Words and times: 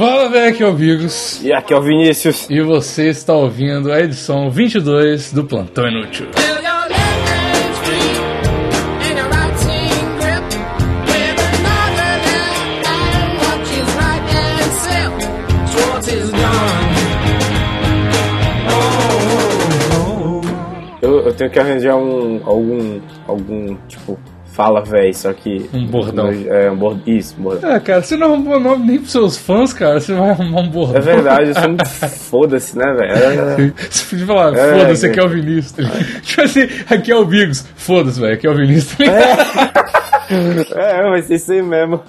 Fala, 0.00 0.30
velho, 0.30 0.48
aqui 0.48 0.62
é 0.62 0.66
o 0.66 0.74
Vigos. 0.74 1.42
E 1.44 1.52
aqui 1.52 1.74
é 1.74 1.76
o 1.76 1.82
Vinícius. 1.82 2.48
E 2.48 2.58
você 2.62 3.10
está 3.10 3.34
ouvindo 3.34 3.92
a 3.92 4.00
edição 4.00 4.50
22 4.50 5.30
do 5.30 5.44
Plantão 5.44 5.86
Inútil. 5.86 6.26
Eu, 21.02 21.26
eu 21.26 21.34
tenho 21.34 21.50
que 21.50 21.58
arranjar 21.58 21.96
um. 21.96 22.40
algum. 22.46 23.00
algum, 23.28 23.76
tipo, 23.86 24.18
fala, 24.52 24.80
velho, 24.82 25.14
só 25.14 25.32
que. 25.32 25.68
Um 25.72 25.86
bordão. 25.86 26.28
É, 26.48 26.70
um 26.70 26.76
bordão. 26.76 27.02
Isso, 27.06 27.34
um 27.38 27.42
bordão. 27.42 27.70
É, 27.70 27.80
cara, 27.80 28.02
você 28.02 28.16
não 28.16 28.28
arrumou 28.34 28.60
nome 28.60 28.86
nem 28.86 28.98
pros 28.98 29.12
seus 29.12 29.36
fãs, 29.36 29.72
cara. 29.72 30.00
Você 30.00 30.12
vai 30.14 30.30
arrumar 30.30 30.60
um 30.60 30.68
bordão. 30.68 30.96
É 30.96 31.00
verdade, 31.00 31.48
eu 31.48 31.54
sou 31.54 31.68
muito 31.68 31.86
foda-se, 31.86 32.76
né, 32.78 32.92
velho? 32.92 33.74
Você 33.90 34.04
podia 34.10 34.26
falar, 34.26 34.56
É, 34.56 34.78
foda-se, 34.80 35.06
é. 35.06 35.10
aqui 35.10 35.20
é 35.20 35.24
o 35.24 35.28
Vinícius. 35.28 35.72
tá? 35.88 35.98
Tipo 36.22 36.42
assim, 36.42 36.68
aqui 36.90 37.10
é 37.12 37.16
o 37.16 37.24
Bigos. 37.24 37.64
Foda-se, 37.76 38.20
velho, 38.20 38.34
aqui 38.34 38.46
é 38.46 38.50
o 38.50 38.54
Vinícius. 38.56 38.96
tá? 38.96 39.72
É, 40.76 41.02
vai 41.10 41.22
ser 41.22 41.34
isso 41.36 41.52
aí 41.52 41.62
mesmo. 41.62 42.00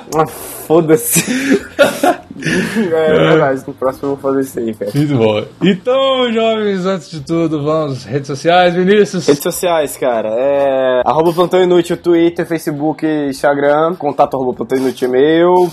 Foda-se. 0.71 1.21
é, 2.41 3.05
é 3.05 3.13
verdade, 3.13 3.63
no 3.67 3.73
próximo 3.73 4.11
eu 4.11 4.15
vou 4.15 4.31
fazer 4.31 4.41
isso 4.41 4.59
aí, 4.59 4.73
cara. 4.73 4.91
Muito 4.95 5.17
bom. 5.17 5.43
Então, 5.61 6.31
jovens, 6.31 6.85
antes 6.85 7.11
de 7.11 7.19
tudo, 7.19 7.61
vamos 7.61 7.97
às 7.97 8.05
redes 8.05 8.27
sociais, 8.27 8.73
Vinícius. 8.73 9.27
Redes 9.27 9.43
sociais, 9.43 9.97
cara, 9.97 10.29
é. 10.29 11.01
Arroba 11.05 11.33
Plantão 11.33 11.61
Inútil, 11.61 11.97
Twitter, 11.97 12.45
Facebook, 12.45 13.05
Instagram, 13.05 13.95
contato 13.95 14.35
arroba 14.35 14.53
Plantão 14.53 14.77
Inútil 14.77 15.09
e-mail. 15.09 15.71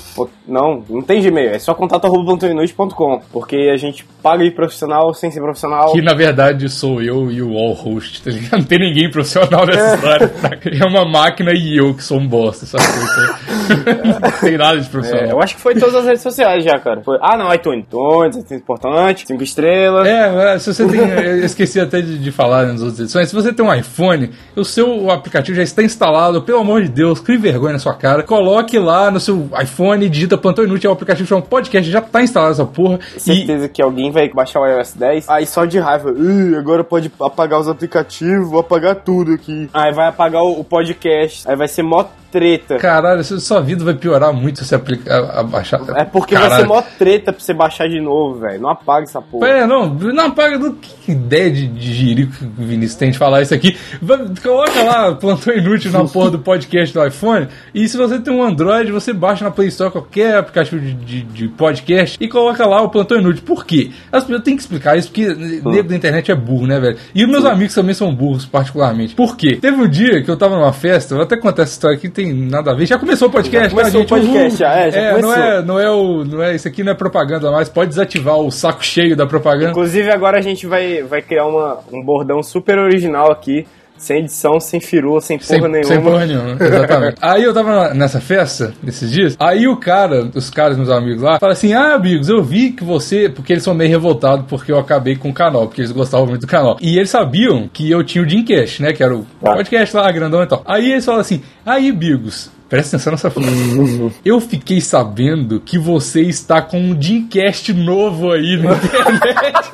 Não, 0.49 0.83
não 0.89 1.03
tem 1.03 1.21
Gmail, 1.21 1.51
é 1.51 1.59
só 1.59 1.75
contato 1.75 2.07
arroba 2.07 2.25
plantãoinútil.com. 2.25 3.21
Porque 3.31 3.71
a 3.73 3.77
gente 3.77 4.05
paga 4.23 4.43
de 4.43 4.51
profissional 4.51 5.13
sem 5.13 5.31
ser 5.31 5.41
profissional. 5.41 5.93
Que 5.93 6.01
na 6.01 6.15
verdade 6.15 6.69
sou 6.69 7.03
eu 7.03 7.31
e 7.31 7.43
o 7.43 7.57
All 7.57 7.73
Host, 7.73 8.23
tá 8.23 8.31
ligado? 8.31 8.61
Não 8.61 8.65
tem 8.65 8.79
ninguém 8.79 9.11
profissional 9.11 9.67
nessa 9.67 9.95
história. 9.97 10.29
tá? 10.29 10.51
É 10.65 10.85
uma 10.87 11.05
máquina 11.05 11.53
e 11.53 11.77
eu 11.77 11.95
que 11.95 12.03
sou 12.03 12.19
um 12.19 12.27
bosta, 12.27 12.65
sabe? 12.65 12.85
Então, 12.85 14.19
não 14.21 14.41
tem 14.41 14.57
nada 14.57 14.81
de 14.81 14.88
É, 14.89 14.91
profissional. 14.91 15.27
eu 15.29 15.43
acho 15.43 15.55
que 15.57 15.61
foi 15.61 15.75
todas 15.75 15.95
as 15.95 16.05
redes 16.05 16.23
sociais 16.23 16.65
já, 16.65 16.79
cara. 16.79 17.01
Foi- 17.03 17.19
ah, 17.21 17.37
não, 17.37 17.53
iTunes. 17.55 17.85
iTunes, 17.87 18.51
é 18.51 18.55
importante, 18.57 19.25
cinco 19.27 19.43
estrelas. 19.43 20.07
É, 20.07 20.55
é, 20.55 20.59
se 20.59 20.73
você 20.73 20.87
tem. 20.87 21.01
Eu 21.01 21.45
esqueci 21.45 21.81
até 21.81 22.01
de, 22.01 22.19
de 22.19 22.33
falar 22.33 22.67
nas 22.67 22.81
outras 22.81 23.01
edições. 23.01 23.29
Se 23.29 23.35
você 23.35 23.53
tem 23.53 23.65
um 23.65 23.73
iPhone, 23.75 24.31
o 24.57 24.65
seu 24.65 25.11
aplicativo 25.11 25.57
já 25.57 25.63
está 25.63 25.83
instalado, 25.83 26.43
pelo 26.43 26.59
amor 26.61 26.83
de 26.83 26.89
Deus, 26.89 27.21
crie 27.21 27.37
vergonha 27.37 27.75
na 27.75 27.79
sua 27.79 27.95
cara. 27.95 28.23
Coloque 28.23 28.79
lá 28.79 29.11
no 29.11 29.21
seu 29.21 29.49
iPhone, 29.61 30.09
digita 30.09 30.37
Plantão 30.39 30.65
Inútil, 30.65 30.89
é 30.89 30.91
um 30.91 30.95
aplicativo 30.95 31.29
chama 31.29 31.43
podcast, 31.43 31.91
já 31.91 32.01
tá 32.01 32.23
instalado 32.23 32.53
essa 32.53 32.65
porra. 32.65 32.99
E 33.17 33.21
Certeza 33.21 33.69
que 33.69 33.83
alguém 33.83 34.11
vai 34.11 34.29
baixar 34.29 34.61
o 34.61 34.67
iOS 34.67 34.95
10, 34.95 35.29
aí 35.29 35.47
só 35.47 35.65
de 35.65 35.79
raiva, 35.79 36.11
"Ih, 36.11 36.57
agora 36.57 36.83
pode 36.83 37.11
apagar 37.21 37.61
os 37.61 37.69
aplicativos, 37.69 38.49
vou 38.51 38.61
apagar 38.61 38.97
tudo 38.97 39.33
aqui. 39.33 39.69
Aí 39.73 39.93
vai 39.93 40.09
apagar 40.09 40.43
o, 40.43 40.61
o 40.61 40.65
podcast, 40.65 41.49
aí 41.49 41.57
vai 41.57 41.69
ser 41.69 41.83
mó 41.83 42.05
treta. 42.31 42.77
Caralho, 42.77 43.23
sua 43.25 43.61
vida 43.61 43.85
vai 43.85 43.95
piorar 43.95 44.33
muito 44.33 44.59
se 44.59 44.65
você 44.67 44.75
aplicar, 44.75 45.19
abaixar. 45.39 45.81
É 45.97 46.05
porque 46.05 46.35
vai 46.35 46.45
Caralho. 46.45 46.63
ser 46.63 46.69
mó 46.69 46.83
treta 46.99 47.33
pra 47.33 47.41
você 47.43 47.55
baixar 47.55 47.89
de 47.89 48.01
novo, 48.01 48.41
velho. 48.41 48.61
Não 48.61 48.71
apaga 48.71 49.05
essa 49.05 49.21
porra. 49.21 49.49
É, 49.49 49.67
não, 49.67 49.89
não 49.95 50.27
apaga 50.27 50.59
do 50.59 50.75
que 50.75 51.13
ideia 51.13 51.51
de, 51.51 51.67
de 51.67 51.93
jirico 51.93 52.33
que 52.33 52.45
o 52.45 52.67
Vinícius 52.67 52.97
tem 52.99 53.11
de 53.11 53.19
falar 53.19 53.43
isso 53.43 53.55
aqui. 53.55 53.77
Vai- 54.03 54.19
coloca 54.43 54.83
lá, 54.83 55.15
plantão 55.15 55.55
inútil 55.55 55.91
na 55.91 56.05
porra 56.05 56.31
do 56.31 56.39
podcast 56.39 56.93
do 56.95 57.07
iPhone. 57.07 57.49
E 57.75 57.89
se 57.89 57.97
você 57.97 58.19
tem 58.19 58.33
um 58.33 58.43
Android, 58.43 58.93
você 58.93 59.13
baixa 59.13 59.45
na 59.45 59.51
Play 59.51 59.69
Store 59.69 59.91
qualquer 59.91 60.37
aplicativo 60.37 60.81
de, 60.81 60.93
de- 60.95 61.23
de 61.23 61.49
podcast 61.49 62.17
e 62.21 62.29
coloca 62.29 62.67
lá 62.67 62.83
o 62.83 62.89
plantão 62.91 63.19
inútil. 63.19 63.43
Por 63.45 63.65
quê? 63.65 63.91
As 64.13 64.25
pessoas 64.25 64.43
têm 64.43 64.55
que 64.57 64.63
explicar 64.63 64.97
isso, 64.99 65.09
porque 65.09 65.35
nego 65.35 65.89
da 65.89 65.97
internet 65.97 66.31
é 66.31 66.35
burro, 66.35 66.67
né, 66.67 66.79
velho? 66.79 66.99
E 67.15 67.25
os 67.25 67.31
meus 67.31 67.45
amigos 67.45 67.75
também 67.75 67.95
são 67.95 68.15
burros, 68.15 68.45
particularmente. 68.45 69.15
Por 69.15 69.37
quê? 69.37 69.57
Teve 69.61 69.77
um 69.81 69.89
dia 69.89 70.23
que 70.23 70.31
eu 70.31 70.37
tava 70.37 70.57
numa 70.57 70.73
festa, 70.73 71.15
eu 71.15 71.19
vou 71.19 71.25
até 71.25 71.37
contar 71.37 71.63
essa 71.63 71.73
história 71.73 71.97
aqui, 71.97 72.09
tem 72.19 72.35
nada 72.35 72.73
a 72.73 72.75
ver. 72.75 72.85
Já 72.87 72.99
começou 72.99 73.29
o 73.29 73.31
podcast, 73.31 73.71
Já 73.71 73.77
começou 73.77 74.05
tá, 74.05 74.17
o 74.17 74.19
podcast, 74.19 74.59
já, 74.59 74.75
é, 74.75 74.91
já 74.91 75.13
não 75.13 75.21
começou. 75.21 75.43
é, 75.45 75.63
não 75.63 75.79
é 75.79 75.91
o. 75.91 76.25
Não 76.25 76.43
é, 76.43 76.55
isso 76.57 76.67
aqui 76.67 76.83
não 76.83 76.91
é 76.91 76.95
propaganda 76.95 77.51
mais. 77.53 77.69
Pode 77.69 77.91
desativar 77.91 78.37
o 78.37 78.51
saco 78.51 78.85
cheio 78.85 79.15
da 79.15 79.25
propaganda. 79.27 79.71
Inclusive 79.71 80.11
agora 80.11 80.39
a 80.39 80.43
gente 80.43 80.67
vai, 80.67 81.03
vai 81.03 81.23
criar 81.23 81.47
uma, 81.47 81.79
um 81.93 82.03
bordão 82.03 82.43
super 82.43 82.77
original 82.79 83.31
aqui, 83.31 83.67
sem 83.99 84.19
edição, 84.21 84.59
sem 84.61 84.81
firula, 84.81 85.21
sem 85.21 85.39
porra 85.39 85.49
Sem, 85.49 85.61
nenhuma. 85.69 85.85
sem 85.85 86.01
porra 86.01 86.27
nenhuma, 86.27 86.57
exatamente. 86.65 87.17
aí 87.23 87.43
eu 87.43 87.53
tava 87.55 87.95
nessa 87.95 88.21
festa, 88.21 88.73
nesses 88.83 89.11
dias, 89.11 89.37
aí 89.39 89.67
o 89.69 89.77
cara, 89.77 90.31
os 90.35 90.51
caras, 90.51 90.77
meus 90.77 90.91
amigos 90.91 91.23
lá, 91.23 91.39
fala 91.39 91.53
assim: 91.53 91.73
Ah, 91.73 91.95
amigos, 91.95 92.29
eu 92.29 92.43
vi 92.43 92.71
que 92.73 92.85
você. 92.85 93.29
Porque 93.29 93.53
eles 93.53 93.63
são 93.63 93.75
meio 93.75 93.91
revoltados 93.91 94.47
porque 94.49 94.71
eu 94.73 94.79
acabei 94.79 95.17
com 95.17 95.31
o 95.31 95.35
canal, 95.35 95.67
porque 95.67 95.81
eles 95.81 95.93
gostavam 95.93 96.27
muito 96.27 96.43
do 96.43 96.47
canal. 96.47 96.77
E 96.81 96.97
eles 96.97 97.11
sabiam 97.11 97.69
que 97.73 97.91
eu 97.91 98.03
tinha 98.05 98.23
o 98.23 98.27
Dreamcast, 98.27 98.83
né? 98.83 98.93
Que 98.93 99.03
era 99.03 99.15
o 99.17 99.27
Ah. 99.43 99.53
podcast 99.55 99.97
lá, 99.97 100.11
grandão 100.11 100.43
e 100.43 100.47
tal. 100.47 100.63
Aí 100.65 100.93
eles 100.93 101.05
falam 101.05 101.21
assim: 101.21 101.43
Aí, 101.65 101.91
Bigos. 101.93 102.51
Presta 102.69 102.97
atenção 102.97 103.13
nessa 103.13 103.31
frase. 103.31 103.49
Eu 104.23 104.39
fiquei 104.43 104.79
sabendo 104.79 105.59
que 105.59 105.79
você 105.79 106.21
está 106.21 106.61
com 106.61 106.79
um 106.79 106.95
Dreamcast 106.95 107.73
novo 107.73 108.31
aí 108.31 108.59
na 108.63 108.73
internet. 108.77 109.71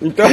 Então, 0.00 0.26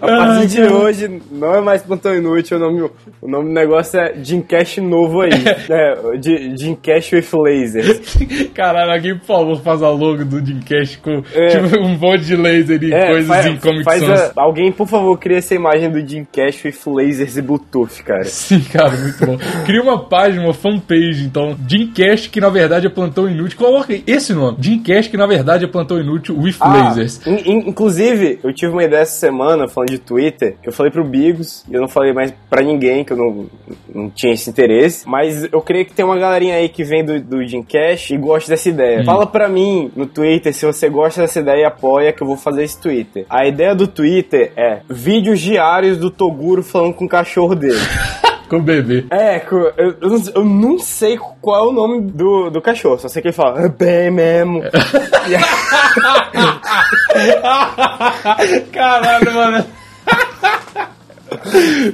a 0.00 0.06
partir 0.06 0.46
de 0.46 0.62
hoje, 0.62 1.20
não 1.32 1.54
é 1.54 1.60
mais 1.60 1.82
plantão 1.82 2.14
inútil, 2.14 2.56
o 2.56 2.60
nome, 2.60 2.90
o 3.20 3.28
nome 3.28 3.46
do 3.48 3.52
negócio 3.52 3.98
é 3.98 4.12
Dreamcast 4.12 4.80
novo 4.80 5.22
aí. 5.22 5.30
é, 5.68 6.16
de- 6.18 6.54
Dreamcast 6.54 7.16
with 7.16 7.26
lasers. 7.34 8.16
Caralho, 8.54 8.92
alguém, 8.92 9.16
por 9.18 9.26
favor, 9.26 9.60
faz 9.60 9.82
a 9.82 9.90
logo 9.90 10.24
do 10.24 10.40
Dreamcast 10.40 10.98
com 10.98 11.22
É. 11.34 11.46
tipo, 11.48 11.80
um 11.80 11.98
monte 11.98 12.24
de 12.24 12.36
laser 12.36 12.82
e 12.82 12.92
É, 12.92 13.06
coisas 13.08 13.26
faz, 13.26 13.46
em 13.46 13.56
Comic 13.56 13.84
faz 13.84 14.02
a- 14.08 14.32
alguém, 14.36 14.70
por 14.70 14.86
favor, 14.86 15.18
cria 15.18 15.38
essa 15.38 15.54
imagem 15.54 15.90
do 15.90 16.02
Dreamcast 16.02 16.66
with 16.68 16.76
lasers 16.86 17.36
e 17.36 17.42
Bluetooth, 17.42 18.02
cara. 18.04 18.24
Sim, 18.24 18.60
cara, 18.72 18.90
muito 18.96 19.26
bom. 19.26 19.36
Cria 19.66 19.82
uma 19.82 19.98
página, 19.98 20.44
uma 20.44 20.54
fanpage, 20.54 21.24
então. 21.24 21.56
Dreamcast, 21.58 22.30
que 22.30 22.40
na 22.40 22.50
verdade 22.50 22.86
é 22.86 22.90
plantão 22.90 23.28
inútil. 23.28 23.58
Coloca 23.58 23.92
esse 24.06 24.32
nome. 24.32 24.58
Dreamcast, 24.58 25.10
que 25.10 25.16
na 25.16 25.26
verdade 25.26 25.64
é 25.64 25.68
plantão 25.68 25.98
inútil 26.00 26.38
with 26.38 26.56
Ah, 26.60 26.68
lasers. 26.90 27.20
in- 27.26 27.42
in- 27.50 27.68
inclusive, 27.68 28.38
eu 28.44 28.52
tive 28.52 28.72
uma 28.72 28.84
ideia 28.84 29.07
essa 29.08 29.18
semana, 29.18 29.66
falando 29.68 29.90
de 29.90 29.98
Twitter, 29.98 30.56
eu 30.62 30.72
falei 30.72 30.92
pro 30.92 31.02
Bigos, 31.04 31.64
e 31.68 31.74
eu 31.74 31.80
não 31.80 31.88
falei 31.88 32.12
mais 32.12 32.32
pra 32.48 32.62
ninguém, 32.62 33.04
que 33.04 33.12
eu 33.12 33.16
não, 33.16 33.46
não 33.94 34.10
tinha 34.10 34.32
esse 34.32 34.48
interesse, 34.50 35.08
mas 35.08 35.44
eu 35.52 35.60
creio 35.60 35.84
que 35.86 35.92
tem 35.92 36.04
uma 36.04 36.18
galerinha 36.18 36.54
aí 36.56 36.68
que 36.68 36.84
vem 36.84 37.04
do, 37.04 37.20
do 37.20 37.38
Dreamcast 37.44 38.14
e 38.14 38.18
gosta 38.18 38.50
dessa 38.50 38.68
Hum. 38.68 38.72
ideia. 38.72 39.04
Fala 39.04 39.26
pra 39.26 39.48
mim 39.48 39.90
no 39.96 40.06
Twitter 40.06 40.52
se 40.52 40.66
você 40.66 40.88
gosta 40.88 41.22
dessa 41.22 41.40
ideia 41.40 41.62
e 41.62 41.64
apoia 41.64 42.12
que 42.12 42.22
eu 42.22 42.26
vou 42.26 42.36
fazer 42.36 42.64
esse 42.64 42.78
Twitter. 42.80 43.24
A 43.30 43.46
ideia 43.46 43.74
do 43.74 43.86
Twitter 43.86 44.52
é 44.56 44.80
vídeos 44.88 45.40
diários 45.40 45.96
do 45.96 46.10
Toguro 46.10 46.62
falando 46.62 46.94
com 46.94 47.04
o 47.06 47.08
cachorro 47.08 47.54
dele. 47.54 47.78
Com 48.48 48.56
o 48.56 48.62
bebê. 48.62 49.04
É, 49.10 49.44
eu, 49.76 49.92
eu, 50.34 50.44
não, 50.44 50.78
sei 50.78 51.18
qual 51.40 51.66
é 51.66 51.68
o 51.68 51.72
nome 51.72 52.00
do, 52.00 52.50
do 52.50 52.62
cachorro, 52.62 52.98
só 52.98 53.08
sei 53.08 53.20
que 53.20 53.28
ele 53.28 53.34
fala, 53.34 53.64
é 53.64 53.68
bem 53.68 54.10
mesmo. 54.10 54.62
Caralho, 58.72 59.34
mano. 59.34 59.64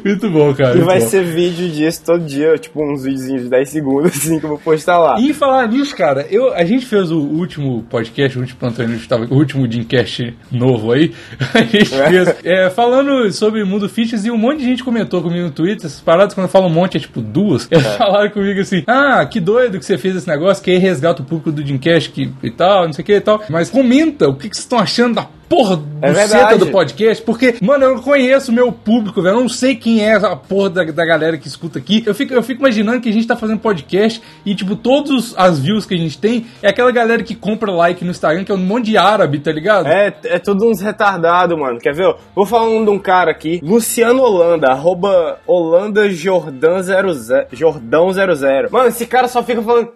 Muito 0.05 0.31
bom, 0.31 0.55
cara. 0.55 0.77
E 0.77 0.81
vai 0.83 1.01
bom. 1.01 1.07
ser 1.09 1.25
vídeo 1.25 1.69
disso 1.69 2.03
todo 2.05 2.25
dia, 2.25 2.57
tipo 2.59 2.83
uns 2.83 3.03
videozinhos 3.05 3.43
de 3.45 3.49
10 3.51 3.69
segundos, 3.69 4.13
assim, 4.17 4.39
que 4.39 4.45
eu 4.45 4.51
vou 4.51 4.59
postar 4.59 4.99
lá. 4.99 5.21
E 5.21 5.33
falar 5.33 5.67
nisso, 5.69 5.95
cara, 5.97 6.27
eu, 6.31 6.53
a 6.55 6.65
gente 6.65 6.87
fez 6.87 7.11
o 7.11 7.19
último 7.19 7.83
podcast, 7.91 8.37
o 8.37 8.41
último 8.41 8.59
plantão 8.59 8.85
inútil, 8.85 9.09
tava- 9.09 9.27
o 9.31 9.35
último 9.35 9.67
Dreamcast 9.69 10.35
novo 10.51 10.93
aí. 10.93 11.13
A 11.55 11.63
gente 11.63 11.95
É. 11.95 12.09
fez 12.09 12.35
é, 12.45 12.71
falando 12.71 13.31
sobre 13.33 13.65
mundo 13.65 13.89
fitness 13.89 14.25
e 14.25 14.31
um 14.31 14.37
monte 14.37 14.59
de 14.59 14.65
gente 14.65 14.83
comentou 14.85 15.23
comigo 15.23 15.45
no 15.45 15.51
Twitter. 15.51 15.87
Essas 15.87 16.01
paradas, 16.01 16.35
quando 16.35 16.47
eu 16.47 16.51
falo 16.51 16.67
um 16.67 16.71
monte, 16.71 16.97
é 16.97 17.01
tipo 17.01 17.21
duas. 17.21 17.67
Eles 17.71 17.87
falaram 17.97 18.31
comigo 18.31 18.61
assim: 18.61 18.83
Ah, 18.87 19.25
que 19.27 19.41
doido 19.41 19.79
que 19.79 19.85
você 19.85 19.97
fez 19.99 20.17
esse 20.17 20.29
negócio, 20.29 20.63
que 20.63 20.71
aí 20.71 20.79
resgata 20.79 21.23
o 21.23 21.25
público 21.25 21.51
do 21.53 21.63
Dreamcast 21.63 22.11
que, 22.11 22.31
e 22.43 22.51
tal, 22.51 22.87
não 22.87 22.93
sei 22.93 23.03
o 23.03 23.07
que 23.07 23.13
e 23.15 23.21
tal. 23.21 23.43
Mas 23.49 23.71
comenta 23.71 24.29
o 24.29 24.35
que, 24.35 24.49
que 24.49 24.57
vocês 24.57 24.65
estão 24.65 24.79
achando 24.79 25.15
da 25.15 25.27
porra 25.49 25.77
do 25.77 25.85
É 26.03 26.15
seta 26.27 26.59
do 26.59 26.69
podcast, 26.69 27.23
porque, 27.23 27.57
mano, 27.61 27.85
eu 27.85 27.95
não 27.97 28.03
conheço 28.03 28.51
o 28.51 28.55
meu 28.55 28.71
público, 28.73 29.23
velho. 29.23 29.37
Eu 29.37 29.41
não 29.41 29.49
sei 29.49 29.75
quem 29.75 30.05
é 30.05 30.15
a 30.15 30.37
porra 30.37 30.71
da, 30.71 30.85
da 30.85 31.05
galera 31.05 31.39
que 31.39 31.49
escuta 31.49 31.79
aqui. 31.79 32.03
Eu 32.07 32.15
fico, 32.15 32.35
eu 32.35 32.43
fico 32.43 32.61
imaginando 32.61 33.01
que 33.01 33.09
a 33.09 33.13
gente 33.13 33.27
tá 33.27 33.37
fazendo 33.37 33.59
podcast 33.59 34.23
e, 34.45 34.55
tipo, 34.55 34.77
todas 34.77 35.35
as 35.37 35.59
views 35.59 35.87
que 35.87 35.95
a 35.95 35.99
gente 35.99 36.19
tem 36.19 36.47
é 36.63 36.69
aquela 36.69 36.91
galera 36.91 37.23
que 37.23 37.35
compra 37.35 37.71
like 37.71 38.05
no 38.05 38.11
Instagram, 38.11 38.45
que 38.45 38.53
é 38.53 38.55
um 38.55 38.59
monte 38.59 38.87
de 38.87 38.97
árabe, 38.97 39.39
tá 39.39 39.53
ligado? 39.53 39.87
É, 39.87 40.15
é 40.25 40.39
tudo 40.39 40.69
uns 40.69 40.81
retardados, 40.81 41.59
mano. 41.59 41.79
Quer 41.79 41.95
ver? 41.95 42.15
Vou 42.35 42.47
falar 42.47 42.69
um 42.69 42.85
de 42.85 42.91
um 42.91 42.99
cara 42.99 43.31
aqui, 43.31 43.61
Luciano 43.63 44.23
Holanda, 44.23 44.69
arroba 44.69 45.41
Holanda 45.47 46.11
Jordan 46.11 46.83
00, 46.83 47.13
Jordão 47.53 48.13
00. 48.13 48.71
Mano, 48.71 48.89
esse 48.89 49.07
cara 49.07 49.29
só 49.29 49.43
fica 49.43 49.63
falando. 49.63 49.93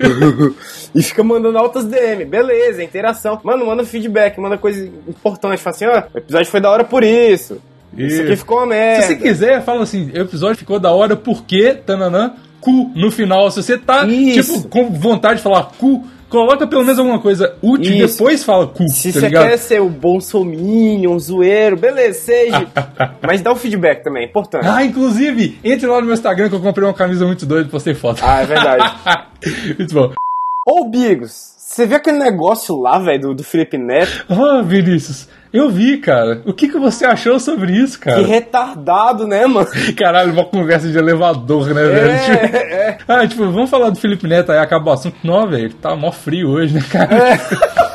e 0.94 1.02
fica 1.02 1.22
mandando 1.22 1.58
altas 1.58 1.84
DM. 1.84 2.24
Beleza, 2.24 2.82
interação. 2.82 3.40
Mano, 3.42 3.66
manda 3.66 3.84
feedback, 3.84 4.38
manda 4.38 4.58
coisa 4.58 4.86
importante. 5.08 5.60
Fala 5.60 5.76
assim, 5.76 5.86
ó, 5.86 6.02
o 6.14 6.18
episódio 6.18 6.50
foi 6.50 6.60
da 6.60 6.70
hora 6.70 6.84
por 6.84 7.04
isso. 7.04 7.60
Isso 7.96 8.22
aqui 8.22 8.36
ficou 8.36 8.58
uma 8.58 8.66
merda. 8.66 9.02
Se 9.02 9.08
você 9.08 9.16
quiser, 9.16 9.62
fala 9.62 9.82
assim, 9.82 10.10
o 10.12 10.18
episódio 10.18 10.56
ficou 10.56 10.78
da 10.78 10.92
hora 10.92 11.16
porque, 11.16 11.74
tananã, 11.74 12.34
cu 12.60 12.90
no 12.94 13.10
final. 13.10 13.50
Se 13.50 13.62
você 13.62 13.76
tá, 13.76 14.06
Isso. 14.06 14.54
tipo, 14.58 14.68
com 14.68 14.90
vontade 14.90 15.36
de 15.36 15.42
falar 15.42 15.64
cu, 15.78 16.04
coloca 16.30 16.66
pelo 16.66 16.82
menos 16.82 16.98
alguma 16.98 17.18
coisa 17.18 17.54
útil 17.60 17.92
e 17.92 18.06
depois 18.06 18.42
fala 18.44 18.66
cu, 18.68 18.88
Se 18.88 19.12
tá 19.12 19.20
você 19.20 19.26
ligado? 19.26 19.48
quer 19.48 19.58
ser 19.58 19.80
o 19.82 19.88
bolsominion, 19.88 21.12
um 21.12 21.18
zoeiro, 21.18 21.76
beleza, 21.76 22.20
seja. 22.20 22.66
Mas 23.20 23.42
dá 23.42 23.52
o 23.52 23.56
feedback 23.56 24.02
também, 24.02 24.22
é 24.22 24.26
importante. 24.26 24.66
Ah, 24.66 24.84
inclusive, 24.84 25.58
entre 25.62 25.86
lá 25.86 26.00
no 26.00 26.06
meu 26.06 26.14
Instagram 26.14 26.48
que 26.48 26.54
eu 26.54 26.60
comprei 26.60 26.86
uma 26.86 26.94
camisa 26.94 27.26
muito 27.26 27.44
doida 27.44 27.68
e 27.68 27.70
postei 27.70 27.94
foto. 27.94 28.20
Ah, 28.24 28.40
é 28.42 28.46
verdade. 28.46 28.92
muito 29.78 29.94
bom. 29.94 30.12
Ô, 30.66 30.84
Bigos, 30.88 31.54
você 31.56 31.86
viu 31.86 31.96
aquele 31.96 32.18
negócio 32.18 32.76
lá, 32.80 32.98
velho, 32.98 33.20
do, 33.20 33.34
do 33.36 33.44
Felipe 33.44 33.78
Neto? 33.78 34.24
Ah, 34.30 34.60
Vinícius, 34.62 35.28
eu 35.52 35.68
vi, 35.70 35.96
cara. 35.98 36.42
O 36.44 36.52
que, 36.52 36.68
que 36.68 36.78
você 36.78 37.04
achou 37.06 37.38
sobre 37.40 37.72
isso, 37.72 37.98
Que 37.98 38.04
cara? 38.06 38.22
retardado, 38.26 39.26
né, 39.26 39.46
mano? 39.46 39.68
Caralho, 39.96 40.32
uma 40.32 40.44
conversa 40.44 40.88
de 40.88 40.98
elevador, 40.98 41.68
né, 41.74 41.82
velho? 41.82 42.18
Tipo, 42.20 42.56
É, 42.56 42.72
é. 42.72 42.98
Ah, 43.08 43.26
tipo, 43.26 43.44
vamos 43.50 43.70
falar 43.70 43.90
do 43.90 43.98
Felipe 43.98 44.26
Neto 44.26 44.52
aí, 44.52 44.58
acaba 44.58 44.90
o 44.90 44.92
assunto. 44.94 45.16
Não, 45.24 45.48
velho, 45.48 45.64
ele 45.66 45.74
tá 45.74 45.96
mó 45.96 46.12
frio 46.12 46.50
hoje, 46.50 46.74
né, 46.74 46.82
cara? 46.90 47.08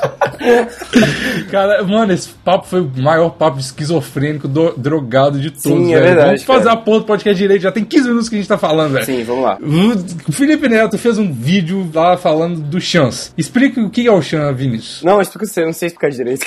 cara, 1.52 1.84
mano, 1.84 2.14
esse 2.14 2.30
papo 2.30 2.68
foi 2.68 2.82
o 2.82 2.92
maior 2.98 3.30
papo 3.32 3.60
esquizofrênico, 3.60 4.48
do- 4.48 4.74
drogado 4.78 5.40
de 5.40 5.52
todos, 5.52 5.64
Sim, 5.64 5.94
é 5.94 6.00
velho. 6.00 6.06
verdade, 6.08 6.26
Vamos 6.28 6.44
fazer 6.44 6.64
cara. 6.66 6.74
a 6.74 6.78
porra 6.78 7.00
do 7.00 7.06
podcast 7.06 7.38
direito, 7.42 7.62
já 7.62 7.72
tem 7.72 7.84
15 7.84 8.08
minutos 8.08 8.30
que 8.30 8.36
a 8.36 8.38
gente 8.40 8.48
tá 8.48 8.58
falando, 8.58 8.94
velho. 8.94 9.06
Sim, 9.06 9.24
vamos 9.24 9.44
lá. 9.44 9.58
O 10.28 10.32
Felipe 10.32 10.68
Neto 10.68 10.98
fez 10.98 11.18
um 11.18 11.32
vídeo 11.32 11.90
lá 11.94 12.18
falando 12.18 12.60
do 12.62 12.80
Chance. 12.80 13.32
Explica 13.38 13.82
o 13.82 13.90
que 13.90 14.08
é 14.08 14.12
o 14.12 14.22
Chance, 14.22 14.54
Vinícius. 14.54 15.04
Não, 15.04 15.22
explica 15.22 15.46
você, 15.46 15.62
eu 15.62 15.66
não 15.68 15.74
sei 15.74 15.88
explicar 15.88 16.10
direito. 16.12 16.46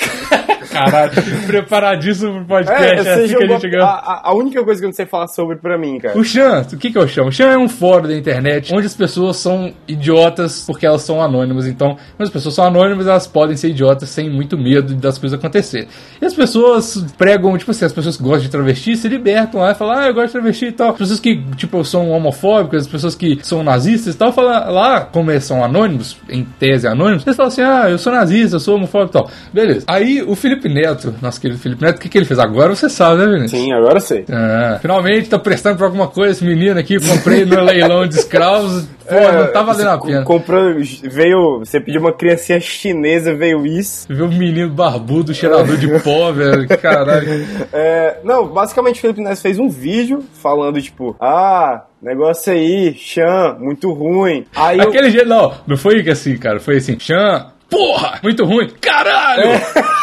Caralho, 0.71 1.11
preparadíssimo 1.47 2.33
pro 2.33 2.45
podcast, 2.45 2.83
É, 2.83 3.11
é, 3.11 3.23
assim 3.25 3.35
que 3.35 3.43
a 3.43 3.47
gente 3.47 3.65
a, 3.67 3.69
ganha. 3.69 3.83
a- 3.83 4.21
a 4.29 4.33
única 4.35 4.63
coisa 4.63 4.79
que 4.79 4.85
eu 4.85 4.89
não 4.89 4.95
sei 4.95 5.05
falar 5.05 5.27
sobre 5.27 5.55
pra 5.57 5.77
mim, 5.77 5.97
cara. 5.99 6.17
O 6.17 6.23
Chan, 6.23 6.65
o 6.73 6.77
que, 6.77 6.91
que 6.91 6.97
é 6.97 7.01
o 7.01 7.07
Chan? 7.07 7.23
O 7.25 7.31
Chan 7.31 7.45
é 7.51 7.57
um 7.57 7.67
fórum 7.69 8.07
da 8.07 8.15
internet 8.15 8.73
onde 8.73 8.85
as 8.87 8.93
pessoas 8.95 9.37
são 9.37 9.73
idiotas 9.87 10.63
porque 10.65 10.85
elas 10.85 11.01
são 11.01 11.21
anônimas. 11.21 11.67
Então, 11.67 11.95
quando 12.17 12.27
as 12.27 12.29
pessoas 12.29 12.55
são 12.55 12.65
anônimas, 12.65 13.07
elas 13.07 13.27
podem 13.27 13.55
ser 13.57 13.69
idiotas 13.69 14.09
sem 14.09 14.29
muito 14.29 14.57
medo 14.57 14.93
das 14.95 15.17
coisas 15.17 15.37
acontecerem. 15.37 15.87
E 16.21 16.25
as 16.25 16.33
pessoas 16.33 17.03
pregam, 17.17 17.57
tipo 17.57 17.71
assim, 17.71 17.85
as 17.85 17.93
pessoas 17.93 18.17
que 18.17 18.23
gostam 18.23 18.41
de 18.41 18.49
travesti 18.49 18.95
se 18.95 19.07
libertam 19.07 19.61
lá 19.61 19.71
e 19.71 19.75
falam, 19.75 19.97
ah, 19.97 20.07
eu 20.07 20.13
gosto 20.13 20.27
de 20.27 20.31
travesti 20.33 20.65
e 20.65 20.71
tal. 20.71 20.91
As 20.91 20.97
pessoas 20.97 21.19
que, 21.19 21.41
tipo, 21.55 21.83
são 21.83 22.09
homofóbicas, 22.09 22.83
as 22.83 22.87
pessoas 22.87 23.15
que 23.15 23.39
são 23.43 23.63
nazistas 23.63 24.15
e 24.15 24.17
tal, 24.17 24.31
falam 24.31 24.71
lá, 24.73 25.01
como 25.01 25.31
eles 25.31 25.43
são 25.43 25.63
anônimos, 25.63 26.17
em 26.29 26.43
tese 26.59 26.87
anônimos, 26.87 27.25
eles 27.25 27.35
falam 27.35 27.47
assim, 27.51 27.61
ah, 27.61 27.89
eu 27.89 27.97
sou 27.97 28.13
nazista, 28.13 28.55
eu 28.55 28.59
sou 28.59 28.75
homofóbico 28.75 29.09
e 29.11 29.13
tal. 29.21 29.29
Beleza. 29.53 29.85
Aí 29.87 30.21
o 30.21 30.35
Felipe 30.35 30.58
Neto, 30.67 31.15
nosso 31.21 31.39
querido 31.39 31.59
Felipe 31.59 31.81
Neto, 31.83 31.97
o 31.97 32.01
que, 32.01 32.09
que 32.09 32.17
ele 32.17 32.25
fez? 32.25 32.39
Agora 32.39 32.75
você 32.75 32.89
sabe, 32.89 33.21
né, 33.21 33.27
Vinícius? 33.27 33.61
Sim, 33.61 33.71
agora 33.71 33.97
eu 33.97 34.01
sei. 34.01 34.25
Ah, 34.29 34.77
finalmente 34.81 35.29
tá 35.29 35.39
prestando 35.39 35.77
pra 35.77 35.85
alguma 35.85 36.07
coisa 36.07 36.31
esse 36.33 36.43
menino 36.43 36.79
aqui, 36.79 36.97
comprei 36.99 37.45
no 37.45 37.61
leilão 37.63 38.05
de 38.07 38.15
escravos. 38.15 38.85
Pô, 39.07 39.15
não 39.15 39.51
tá 39.51 39.61
valendo 39.63 39.87
a 39.89 39.93
É, 39.93 39.97
pena. 39.99 40.23
Comprou, 40.23 40.73
veio, 41.03 41.59
você 41.59 41.79
pediu 41.79 41.99
uma 42.01 42.13
criancinha 42.13 42.59
chinesa, 42.59 43.33
veio 43.33 43.65
isso. 43.65 44.05
Viu 44.07 44.25
um 44.25 44.29
menino 44.37 44.69
barbudo, 44.69 45.33
cheirador 45.33 45.77
de 45.77 45.87
pó, 46.01 46.31
velho. 46.33 46.67
Caralho. 46.79 47.45
É, 47.73 48.17
não, 48.23 48.47
basicamente 48.47 48.97
o 48.97 49.01
Felipe 49.01 49.21
Neto 49.21 49.41
fez 49.41 49.57
um 49.57 49.67
vídeo 49.69 50.23
falando, 50.41 50.79
tipo, 50.81 51.15
ah, 51.19 51.85
negócio 52.01 52.53
aí, 52.53 52.93
Chan, 52.95 53.57
muito 53.59 53.91
ruim. 53.91 54.45
Aí 54.55 54.77
eu- 54.77 54.89
Aquele 54.89 55.09
jeito, 55.09 55.27
não, 55.27 55.53
não 55.65 55.75
foi 55.77 56.07
assim, 56.09 56.37
cara. 56.37 56.59
Foi 56.59 56.77
assim, 56.77 56.95
Chan, 56.99 57.47
porra, 57.69 58.19
muito 58.23 58.45
ruim, 58.45 58.69
caralho! 58.81 59.59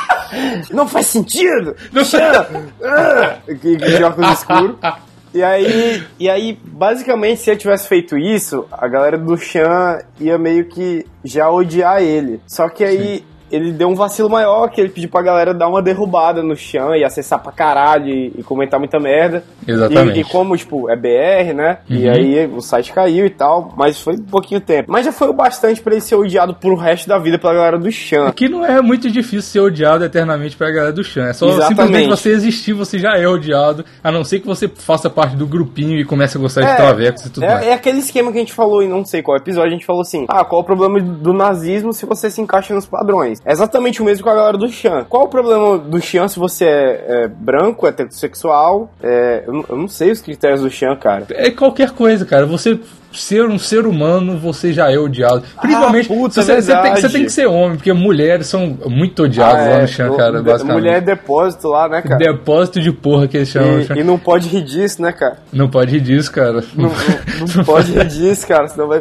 não 0.71 0.87
faz 0.87 1.07
sentido! 1.07 1.77
Não- 1.93 2.05
Chan! 2.05 2.47
ah, 2.83 3.37
que, 3.47 3.55
que 3.55 3.77
de 3.77 4.05
óculos 4.05 4.31
escuro. 4.33 4.79
E 5.35 5.43
aí, 5.43 6.03
e 6.19 6.31
aí, 6.31 6.59
basicamente, 6.65 7.43
se 7.43 7.51
eu 7.51 7.59
tivesse 7.59 7.87
feito 7.87 8.17
isso, 8.17 8.67
a 8.73 8.89
galera 8.89 9.19
do 9.19 9.37
Chan 9.37 9.99
ia 10.19 10.39
meio 10.39 10.65
que 10.65 11.05
já 11.23 11.51
odiar 11.51 12.01
ele. 12.01 12.41
Só 12.47 12.71
que 12.71 12.83
aí 12.83 13.23
ele 13.51 13.73
deu 13.73 13.89
um 13.89 13.95
vacilo 13.95 14.29
maior, 14.31 14.69
que 14.69 14.81
ele 14.81 14.89
pediu 14.91 15.09
pra 15.09 15.23
galera 15.23 15.55
dar 15.55 15.69
uma 15.69 15.83
derrubada 15.83 16.43
no 16.43 16.57
Chan 16.57 16.97
e 16.97 17.05
acessar 17.05 17.39
pra 17.43 17.53
caralho 17.53 18.09
e, 18.09 18.33
e 18.39 18.43
comentar 18.43 18.79
muita 18.81 18.99
merda. 18.99 19.45
Exatamente. 19.67 20.19
E, 20.19 20.23
e 20.23 20.25
como, 20.25 20.57
tipo, 20.57 20.89
é 20.91 20.97
BR, 20.97 21.55
né? 21.55 21.79
E 21.89 22.07
Uhum. 22.07 22.13
aí 22.13 22.47
o 22.47 22.61
site 22.61 22.93
caiu 22.93 23.27
e 23.27 23.31
tal, 23.31 23.73
mas 23.77 24.01
foi 24.01 24.15
um 24.15 24.23
pouquinho 24.25 24.61
tempo. 24.61 24.91
Mas 24.91 25.05
já 25.05 25.13
foi 25.13 25.29
o 25.29 25.33
bastante 25.33 25.81
pra 25.81 25.93
ele 25.93 26.01
ser 26.01 26.15
odiado 26.17 26.55
pro 26.55 26.75
resto 26.77 27.09
da 27.09 27.19
vida 27.19 27.39
pela 27.39 27.55
galera 27.55 27.79
do 27.79 27.91
Chan. 27.91 28.27
Aqui 28.27 28.49
não 28.49 28.65
é 28.65 28.81
muito 28.83 29.11
difícil 29.11 29.43
ser 29.43 29.61
odiado 29.61 30.05
eternamente 30.05 30.57
pra 30.57 30.71
galera 30.71 30.93
do 30.93 31.03
Chan. 31.05 31.27
É 31.27 31.33
só 31.33 31.47
Exatamente. 31.47 31.69
simplesmente 31.69 32.09
você 32.11 32.31
existir, 32.31 32.73
você 32.73 32.99
já 32.99 33.17
é 33.17 33.27
odiado. 33.27 33.85
A 34.03 34.11
não 34.13 34.25
ser 34.25 34.41
que 34.41 34.47
você 34.47 34.69
faça 34.69 35.09
parte 35.11 35.37
do 35.37 35.47
grupinho 35.47 35.99
e 35.99 36.05
comece 36.05 36.37
a 36.37 36.41
gostar 36.41 36.63
de 36.63 36.69
É, 36.69 36.75
travecos 36.75 37.27
e 37.27 37.31
tudo 37.31 37.47
mais. 37.47 37.65
É, 37.65 37.71
é 37.71 37.73
aquele 37.75 37.99
esquema 37.99 38.31
que 38.31 38.39
a 38.39 38.41
gente 38.41 38.53
falou 38.53 38.83
em 38.83 38.89
não 38.89 39.05
sei 39.05 39.23
qual 39.23 39.37
episódio, 39.37 39.69
a 39.71 39.73
gente 39.75 39.87
falou 39.87 40.03
assim: 40.03 40.25
ah, 40.29 40.45
qual 40.45 40.61
o 40.63 40.65
problema 40.65 41.01
do 41.01 41.33
nazismo 41.33 41.93
se 41.93 42.05
você 42.07 42.31
se 42.31 42.41
encaixa 42.41 42.75
nos 42.75 42.87
padrões? 42.87 43.36
É 43.45 43.53
exatamente 43.53 44.01
o 44.03 44.05
mesmo 44.05 44.25
com 44.25 44.31
a 44.31 44.35
galera 44.35 44.57
do 44.59 44.69
Chan. 44.69 45.05
Qual 45.09 45.25
o 45.25 45.29
problema 45.29 45.79
do 45.79 46.01
Chan 46.01 46.29
se 46.29 46.39
você 46.39 46.65
é, 46.65 47.05
é 47.25 47.29
branco, 47.29 47.87
heterossexual? 47.87 48.91
É, 49.03 49.45
eu, 49.47 49.65
eu 49.69 49.77
não 49.77 49.89
sei 49.89 50.11
os 50.11 50.21
critérios 50.21 50.61
do 50.63 50.71
Chan, 50.71 50.97
cara. 50.97 51.27
É 51.31 51.51
qualquer 51.51 51.91
coisa, 51.91 52.25
cara. 52.25 52.47
Você 52.47 52.79
ser 53.13 53.47
um 53.49 53.59
ser 53.59 53.87
humano, 53.87 54.37
você 54.37 54.75
já 54.75 54.93
é 54.93 54.99
odiado. 54.99 55.43
Principalmente, 55.59 56.07
puta, 56.07 56.43
você, 56.43 56.53
é 56.53 56.61
você 56.61 56.77
tem, 56.83 56.97
você 56.97 57.09
tem 57.09 57.25
que 57.25 57.31
ser 57.33 57.47
homem, 57.47 57.77
porque 57.77 57.91
mulheres 57.95 58.47
são 58.47 58.77
muito 58.87 59.23
odiadas 59.23 59.63
Ah, 59.63 59.71
lá 59.71 59.77
é, 59.77 59.83
no 59.83 59.89
chão, 59.89 60.13
o- 60.13 60.17
cara, 60.19 60.43
de-. 60.43 60.65
Mulher 60.65 60.97
é 60.99 61.01
depósito 61.01 61.69
lá, 61.69 61.89
né, 61.89 62.03
cara? 62.03 62.19
Depósito 62.19 62.79
de 62.79 62.93
porra 62.93 63.27
que 63.27 63.39
eles 63.39 63.49
chamam. 63.49 63.81
E, 63.81 64.01
e 64.01 64.05
não 64.05 64.19
pode 64.19 64.49
rir 64.49 64.63
disso, 64.63 65.01
né, 65.01 65.13
cara? 65.13 65.39
Não 65.51 65.67
pode 65.71 65.93
rir 65.93 66.01
disso, 66.03 66.31
cara. 66.31 66.63
Não, 66.75 66.91
não- 66.91 67.55
não 67.57 67.65
pode 67.65 67.91
rir 67.93 68.05
disso, 68.07 68.47
cara, 68.47 68.69
senão 68.69 68.87
vai 68.87 69.01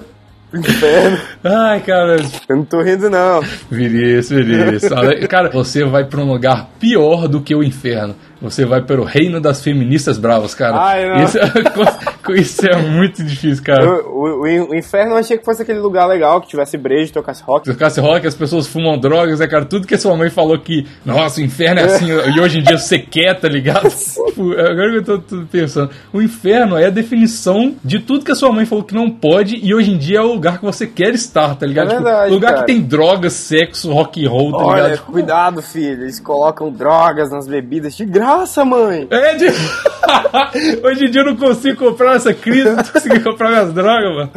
inferno. 0.59 1.17
Ai, 1.43 1.79
cara, 1.81 2.17
Eu 2.47 2.55
não 2.57 2.65
tô 2.65 2.81
rindo, 2.81 3.09
não. 3.09 3.41
Vinícius, 3.69 4.45
Vinícius. 4.45 4.91
Cara, 5.29 5.49
você 5.49 5.83
vai 5.83 6.03
pra 6.05 6.21
um 6.21 6.31
lugar 6.31 6.69
pior 6.79 7.27
do 7.27 7.41
que 7.41 7.53
o 7.55 7.63
inferno. 7.63 8.15
Você 8.41 8.65
vai 8.65 8.81
para 8.81 8.99
o 9.01 9.03
reino 9.03 9.39
das 9.39 9.63
feministas 9.63 10.17
bravas, 10.17 10.53
cara. 10.53 10.77
Ai, 10.77 11.09
não. 11.09 11.23
Isso, 11.23 11.37
é, 11.39 11.43
isso 12.33 12.65
é 12.65 12.75
muito 12.75 13.23
difícil, 13.23 13.63
cara. 13.63 14.01
O, 14.03 14.43
o- 14.43 14.69
o- 14.69 14.75
inferno 14.75 15.11
eu 15.13 15.17
achei 15.17 15.37
que 15.37 15.45
fosse 15.45 15.61
aquele 15.61 15.79
lugar 15.79 16.05
legal, 16.07 16.39
que 16.41 16.47
tivesse 16.47 16.77
brejo, 16.77 17.13
tocasse 17.13 17.43
rock. 17.43 17.65
Se 17.67 17.73
tocasse 17.73 17.99
rock, 17.99 18.25
as 18.25 18.35
pessoas 18.35 18.65
fumam 18.67 18.97
drogas, 18.97 19.39
né, 19.39 19.47
cara? 19.47 19.65
Tudo 19.65 19.85
que 19.87 19.95
a 19.95 19.97
sua 19.99 20.15
mãe 20.15 20.29
falou 20.29 20.57
que, 20.59 20.85
nossa, 21.05 21.39
o 21.39 21.43
inferno 21.43 21.81
é 21.81 21.83
assim, 21.85 22.07
e 22.09 22.39
hoje 22.39 22.59
em 22.59 22.63
dia 22.63 22.77
você 22.77 22.97
quer, 22.99 23.39
tá 23.39 23.47
ligado? 23.47 23.89
Pô, 24.35 24.51
Agora 24.53 24.91
que 24.91 24.97
eu 24.97 25.03
tô, 25.03 25.19
tô 25.19 25.41
pensando. 25.51 25.89
O 26.13 26.21
inferno 26.21 26.77
é 26.77 26.87
a 26.87 26.89
definição 26.89 27.75
de 27.83 27.99
tudo 27.99 28.25
que 28.25 28.31
a 28.31 28.35
sua 28.35 28.51
mãe 28.51 28.65
falou 28.65 28.83
que 28.83 28.93
não 28.95 29.09
pode, 29.09 29.55
e 29.57 29.73
hoje 29.73 29.91
em 29.91 29.97
dia 29.97 30.19
é 30.19 30.21
o 30.21 30.27
lugar 30.33 30.57
que 30.59 30.65
você 30.65 30.85
quer 30.87 31.13
estar, 31.13 31.55
tá 31.55 31.65
ligado? 31.65 31.87
É 31.87 31.95
Tipo, 31.95 32.03
verdade, 32.03 32.31
lugar 32.33 32.53
cara. 32.53 32.61
que 32.65 32.71
tem 32.73 32.81
drogas, 32.81 33.33
sexo, 33.33 33.91
rock 33.93 34.25
and 34.25 34.29
roll, 34.29 34.51
tá 34.51 34.57
Olha, 34.57 34.81
ligado? 34.83 34.97
Tipo, 34.99 35.11
cuidado, 35.11 35.61
filho. 35.61 36.03
Eles 36.03 36.19
colocam 36.19 36.71
drogas 36.71 37.31
nas 37.31 37.47
bebidas 37.47 37.95
de 37.95 38.05
graça, 38.05 38.63
mãe. 38.65 39.07
É 39.09 39.35
de... 39.35 39.45
Hoje 40.83 41.05
em 41.05 41.11
dia 41.11 41.21
eu 41.21 41.25
não 41.25 41.35
consigo 41.35 41.77
comprar 41.77 42.15
essa 42.15 42.33
crise, 42.33 42.69
não 42.69 42.83
consigo 42.83 43.23
comprar 43.23 43.49
minhas 43.49 43.73
drogas, 43.73 44.15
mano. 44.15 44.31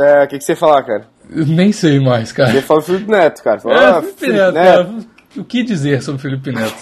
É, 0.00 0.24
o 0.24 0.28
que, 0.28 0.38
que 0.38 0.44
você 0.44 0.52
ia 0.52 0.56
falar, 0.56 0.82
cara? 0.82 1.04
Eu 1.30 1.46
nem 1.46 1.72
sei 1.72 1.98
mais, 1.98 2.32
cara. 2.32 2.52
Você 2.52 2.62
falou 2.62 2.82
Felipe 2.82 3.10
Neto, 3.10 3.42
cara. 3.42 3.58
Falou, 3.58 3.76
É, 3.76 3.84
ah, 3.84 4.02
Felipe 4.02 4.32
Neto, 4.32 4.54
cara. 4.54 4.88
O 5.36 5.44
que 5.44 5.62
dizer 5.62 6.02
sobre 6.02 6.22
Felipe 6.22 6.50
Neto? 6.50 6.74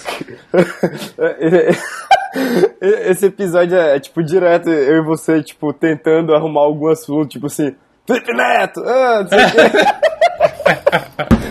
Esse 2.81 3.27
episódio 3.27 3.77
é, 3.77 3.95
é, 3.95 3.99
tipo 3.99 4.21
direto 4.23 4.69
eu 4.69 4.97
e 4.97 5.05
você, 5.05 5.41
tipo, 5.41 5.73
tentando 5.73 6.33
arrumar 6.33 6.61
algum 6.61 6.87
assunto, 6.87 7.27
tipo 7.27 7.47
assim, 7.47 7.75
Felipe 8.05 8.33
Neto! 8.33 8.81
Ah, 8.85 9.21
não 9.23 9.29
sei 9.29 9.39
o 9.39 9.51
quê. 9.51 9.59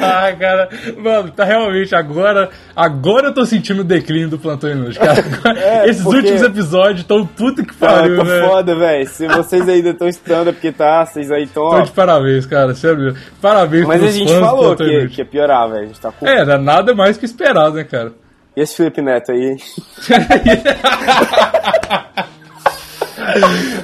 Ah, 0.00 0.32
cara, 0.38 0.68
mano, 0.96 1.30
tá 1.30 1.44
realmente 1.44 1.94
agora. 1.94 2.50
Agora 2.74 3.28
eu 3.28 3.34
tô 3.34 3.44
sentindo 3.44 3.80
o 3.80 3.84
declínio 3.84 4.28
do 4.28 4.38
plantão 4.38 4.70
inútil, 4.70 5.00
cara. 5.00 5.24
É, 5.58 5.88
esses 5.88 6.02
porque- 6.02 6.18
últimos 6.18 6.42
episódios 6.42 7.04
tão 7.04 7.26
puta 7.26 7.62
que 7.64 7.72
Ah, 7.80 7.86
pariu, 7.86 8.16
tô 8.16 8.24
né? 8.24 8.46
foda, 8.46 8.74
velho. 8.76 9.08
Se 9.08 9.26
vocês 9.26 9.68
ainda 9.68 9.90
estão 9.90 10.08
estudando 10.08 10.50
é 10.50 10.52
porque 10.52 10.72
tá, 10.72 11.04
vocês 11.04 11.30
aí 11.30 11.44
estão. 11.44 11.68
Tô 11.70 11.82
de 11.82 11.90
parabéns, 11.92 12.46
cara, 12.46 12.74
sério. 12.74 13.14
Parabéns 13.40 13.86
Mas 13.86 14.02
a 14.02 14.10
gente 14.10 14.32
falou 14.38 14.76
que, 14.76 15.08
que 15.08 15.20
ia 15.20 15.24
piorar, 15.24 15.68
velho. 15.68 15.82
A 15.82 15.86
gente 15.86 16.00
tá 16.00 16.12
com. 16.12 16.26
É, 16.26 16.40
era 16.40 16.58
nada 16.58 16.94
mais 16.94 17.16
que 17.16 17.24
esperado, 17.24 17.76
né, 17.76 17.84
cara? 17.84 18.12
E 18.56 18.60
esse 18.60 18.76
Felipe 18.76 19.00
Neto 19.02 19.32
aí? 19.32 19.56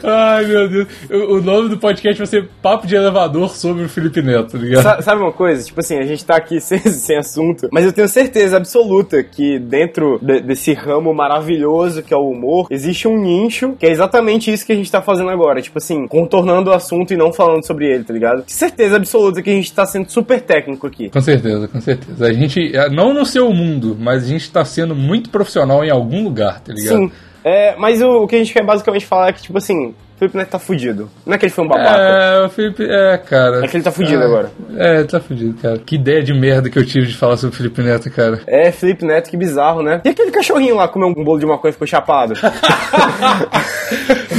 Ai, 0.03 0.45
meu 0.47 0.69
Deus. 0.69 0.89
O, 1.11 1.41
nome 1.41 1.69
do 1.69 1.79
podcast 1.79 2.19
vai 2.19 2.27
ser 2.27 2.49
Papo 2.63 2.87
de 2.87 2.95
Elevador 2.95 3.51
sobre 3.51 3.85
o 3.85 3.89
Felipe 3.89 4.23
Neto, 4.23 4.53
tá 4.53 4.59
ligado? 4.59 4.83
Sa- 4.83 5.03
Sabe 5.03 5.21
uma 5.23 5.33
coisa? 5.33 5.65
Tipo 5.65 5.81
assim, 5.81 5.99
a 5.99 6.05
gente 6.05 6.25
tá 6.25 6.37
aqui 6.37 6.61
sem, 6.61 6.79
sem 6.79 7.17
assunto, 7.17 7.69
mas 7.73 7.85
eu 7.85 7.93
tenho 7.93 8.09
certeza 8.09 8.57
absoluta 8.57 9.23
que 9.23 9.59
dentro 9.59 10.19
de- 10.23 10.41
desse 10.41 10.73
ramo 10.73 11.13
maravilhoso 11.15 12.03
que 12.03 12.13
é 12.13 12.17
o 12.17 12.29
humor, 12.29 12.67
existe 12.71 13.07
um 13.09 13.17
nicho 13.21 13.75
que 13.79 13.87
é 13.87 13.91
exatamente 13.91 14.53
isso 14.53 14.65
que 14.65 14.73
a 14.73 14.77
gente 14.77 14.91
tá 14.91 15.03
fazendo 15.03 15.31
agora. 15.31 15.61
Tipo 15.61 15.79
assim, 15.79 16.07
contornando 16.07 16.71
o 16.71 16.75
assunto 16.75 17.13
e 17.13 17.17
não 17.17 17.33
falando 17.33 17.65
sobre 17.67 17.87
ele, 17.93 18.05
tá 18.05 18.13
ligado? 18.13 18.45
Certeza 18.47 18.97
absoluta 18.97 19.43
que 19.43 19.51
a 19.51 19.55
gente 19.55 19.73
tá 19.73 19.87
sendo 19.87 20.11
super 20.11 20.41
técnico 20.41 20.87
aqui. 20.87 21.11
Com 21.11 21.21
certeza, 21.21 21.69
com 21.69 21.81
certeza. 21.81 22.27
A 22.27 22.33
gente, 22.33 22.75
é, 22.77 22.89
não 22.91 23.13
no 23.15 23.25
seu 23.25 23.51
mundo, 23.53 23.97
mas 23.99 24.25
a 24.25 24.27
gente 24.27 24.51
tá 24.51 24.65
sendo 24.65 24.95
muito 24.95 25.31
profissional 25.31 25.85
em 25.85 25.91
algum 25.91 26.23
lugar, 26.25 26.61
tá 26.61 26.73
ligado? 26.73 26.97
Sim. 26.99 27.13
É, 27.45 27.77
mas 27.77 28.01
o, 28.01 28.23
o 28.23 28.27
que 28.27 28.37
a 28.37 28.39
gente 28.39 28.55
quer 28.55 28.65
basicamente 28.65 29.05
falar 29.05 29.29
é 29.29 29.33
que, 29.33 29.43
tipo 29.43 29.59
assim, 29.59 29.95
Felipe 30.19 30.37
Neto 30.37 30.51
tá 30.51 30.59
fudido. 30.59 31.11
Não 31.27 31.35
é 31.35 31.39
que 31.39 31.47
ele 31.47 31.53
foi 31.53 31.65
um 31.65 31.69
babaca. 31.69 31.99
É, 32.01 32.45
o 32.47 32.49
Felipe. 32.49 32.85
É, 32.89 33.19
cara. 33.19 33.65
É 33.65 33.69
que 33.69 33.77
ele 33.77 33.85
tá 33.85 33.91
fudido 33.93 34.23
É. 34.23 34.25
agora. 34.27 34.51
É, 34.77 34.95
ele 35.01 35.05
tá 35.09 35.21
fudido, 35.21 35.55
cara. 35.61 35.79
Que 35.79 35.97
ideia 35.97 36.23
de 36.23 36.33
merda 36.33 36.71
que 36.71 36.79
eu 36.79 36.87
tive 36.87 37.07
de 37.09 37.17
falar 37.17 37.37
sobre 37.37 37.55
o 37.55 37.57
Felipe 37.57 37.83
Neto, 37.83 38.11
cara. 38.11 38.41
É, 38.47 38.71
Felipe 38.71 39.05
Neto, 39.05 39.29
que 39.31 39.37
bizarro, 39.37 39.83
né? 39.83 40.01
E 40.05 40.09
aquele 40.09 40.31
cachorrinho 40.31 40.77
lá 40.77 40.87
comeu 40.89 41.09
um 41.09 41.25
bolo 41.25 41.39
de 41.41 41.47
maconha 41.47 41.71
e 41.71 41.73
ficou 41.73 41.87
chapado? 41.87 42.35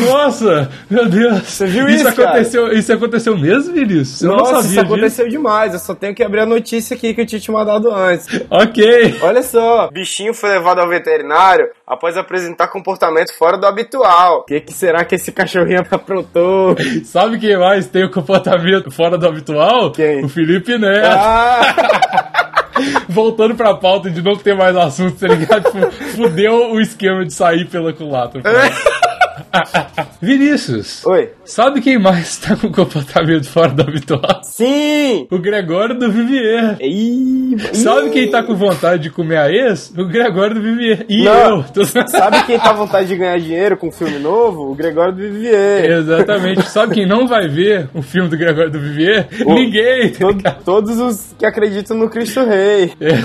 Nossa, 0.10 0.70
meu 0.90 1.08
Deus. 1.08 1.44
Você 1.44 1.66
viu 1.66 1.88
isso, 1.88 2.04
cara? 2.14 2.30
aconteceu, 2.30 2.72
Isso 2.74 2.94
aconteceu 2.94 3.38
mesmo, 3.38 3.74
Vinícius? 3.74 4.22
Eu 4.22 4.30
não 4.30 4.38
Nossa, 4.38 4.54
sabia 4.54 4.62
isso 4.62 4.70
disso. 4.82 4.86
aconteceu 4.94 5.30
demais. 5.30 5.74
Eu 5.74 5.80
só 5.80 5.94
tenho 5.96 6.14
que 6.16 6.24
abrir 6.24 6.42
a 6.42 6.46
notícia 6.46 6.96
aqui 6.96 7.14
que 7.14 7.22
eu 7.22 7.26
tinha 7.26 7.40
te 7.40 7.52
mandado 7.52 7.92
antes. 7.94 8.28
Ok. 8.50 9.20
Olha 9.22 9.44
só, 9.44 9.90
bichinho 9.92 10.34
foi 10.34 10.50
levado 10.52 10.80
ao 10.80 10.88
veterinário 10.88 11.68
após 11.86 12.18
apresentar 12.18 12.68
comportamento 12.68 13.34
fora 13.38 13.58
do 13.58 13.66
habitual. 13.66 14.40
O 14.40 14.44
que, 14.46 14.60
que 14.62 14.74
será 14.74 15.04
que 15.06 15.16
esse 15.16 15.32
cachorrinho 15.66 15.86
aprontou? 15.92 16.76
Sabe 17.04 17.40
quem 17.40 17.58
mais 17.58 17.88
tem 17.88 18.06
o 18.06 18.12
comportamento 18.12 18.92
fora 18.92 19.18
do 19.18 19.28
habitual? 19.28 19.92
Quem? 19.92 20.24
O 20.24 20.30
Felipe 20.30 20.78
Neto. 20.78 21.08
Ah! 21.08 22.32
Voltando 23.08 23.56
pra 23.56 23.74
pauta 23.76 24.10
de 24.10 24.22
não 24.22 24.36
ter 24.36 24.54
mais 24.54 24.76
assunto, 24.76 25.18
tá 25.18 25.28
ligado? 25.28 25.64
Tipo, 25.64 25.92
Fudeu 25.92 26.74
o 26.74 26.80
esquema 26.80 27.26
de 27.26 27.34
sair 27.34 27.66
pela 27.66 27.94
culatra. 27.94 28.42
Vinícius, 30.22 31.06
Oi. 31.06 31.30
sabe 31.44 31.82
quem 31.82 32.00
mais 32.00 32.38
tá 32.38 32.56
com 32.56 32.72
comportamento 32.72 33.48
fora 33.48 33.70
do 33.74 33.82
habitual? 33.84 34.42
Sim! 34.44 35.28
O 35.32 35.38
Gregório 35.40 35.98
do 35.98 36.12
Vivier. 36.12 36.78
Ih, 36.82 37.56
Sabe 37.74 38.10
quem 38.10 38.30
tá 38.30 38.42
com 38.44 38.56
vontade 38.56 39.04
de 39.04 39.10
comer 39.10 39.38
a 39.38 39.52
ex? 39.52 39.94
O 39.98 40.08
Gregório 40.08 40.56
do 40.56 40.62
Vivier. 40.62 41.06
E 41.10 41.24
Não. 41.24 41.58
eu. 41.58 41.64
Tô- 41.66 41.86
Sabe 41.86 42.44
quem 42.46 42.58
tá 42.60 42.70
à 42.72 42.74
vontade 42.74 43.08
de 43.08 43.16
ganhar 43.18 43.38
dinheiro 43.40 43.78
com 43.78 43.88
um 43.88 43.92
filme 43.92 44.18
novo? 44.20 44.72
O 44.72 44.76
Gregório 44.76 45.14
do 45.14 45.22
Vivier. 45.22 45.86
Exatamente. 46.00 46.64
Sabe 46.70 46.96
quem 46.96 47.08
não 47.08 47.28
vai 47.28 47.48
ver 47.48 47.90
o 47.94 48.02
filme 48.02 48.30
do 48.30 48.38
Gregório 48.38 48.72
do 48.72 48.80
Vivier? 48.80 49.28
O- 49.46 49.54
Ninguém. 49.54 50.12
tá 50.42 50.52
todos 50.52 51.00
os 51.00 51.34
que 51.38 51.46
acreditam 51.46 51.96
no 51.98 52.10
Cristo 52.10 52.44
Rei. 52.46 52.92
É. 53.00 53.16